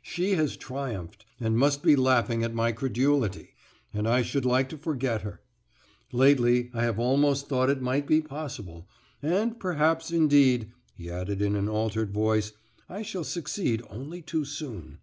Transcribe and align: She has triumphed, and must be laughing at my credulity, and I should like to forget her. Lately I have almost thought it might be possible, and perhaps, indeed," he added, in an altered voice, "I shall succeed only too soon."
She 0.00 0.30
has 0.30 0.56
triumphed, 0.56 1.26
and 1.38 1.58
must 1.58 1.82
be 1.82 1.94
laughing 1.94 2.42
at 2.42 2.54
my 2.54 2.72
credulity, 2.72 3.50
and 3.92 4.08
I 4.08 4.22
should 4.22 4.46
like 4.46 4.70
to 4.70 4.78
forget 4.78 5.20
her. 5.20 5.42
Lately 6.10 6.70
I 6.72 6.84
have 6.84 6.98
almost 6.98 7.48
thought 7.50 7.68
it 7.68 7.82
might 7.82 8.06
be 8.06 8.22
possible, 8.22 8.88
and 9.22 9.60
perhaps, 9.60 10.10
indeed," 10.10 10.72
he 10.94 11.10
added, 11.10 11.42
in 11.42 11.54
an 11.54 11.68
altered 11.68 12.14
voice, 12.14 12.52
"I 12.88 13.02
shall 13.02 13.24
succeed 13.24 13.82
only 13.90 14.22
too 14.22 14.46
soon." 14.46 15.00